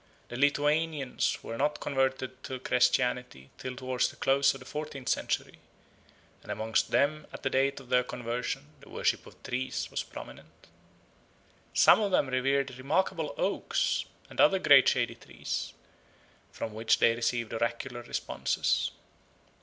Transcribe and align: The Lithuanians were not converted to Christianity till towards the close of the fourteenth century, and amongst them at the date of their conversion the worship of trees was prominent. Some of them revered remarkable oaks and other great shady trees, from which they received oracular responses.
The 0.29 0.35
Lithuanians 0.35 1.37
were 1.43 1.59
not 1.59 1.79
converted 1.79 2.41
to 2.45 2.57
Christianity 2.59 3.51
till 3.59 3.75
towards 3.75 4.07
the 4.09 4.15
close 4.15 4.51
of 4.55 4.59
the 4.59 4.65
fourteenth 4.65 5.09
century, 5.09 5.59
and 6.41 6.51
amongst 6.51 6.89
them 6.89 7.27
at 7.31 7.43
the 7.43 7.51
date 7.51 7.79
of 7.79 7.89
their 7.89 8.01
conversion 8.01 8.65
the 8.79 8.89
worship 8.89 9.27
of 9.27 9.43
trees 9.43 9.91
was 9.91 10.01
prominent. 10.01 10.65
Some 11.75 12.01
of 12.01 12.09
them 12.09 12.29
revered 12.29 12.75
remarkable 12.79 13.35
oaks 13.37 14.05
and 14.27 14.41
other 14.41 14.57
great 14.57 14.89
shady 14.89 15.13
trees, 15.13 15.71
from 16.51 16.73
which 16.73 16.97
they 16.97 17.13
received 17.13 17.53
oracular 17.53 18.01
responses. 18.01 18.89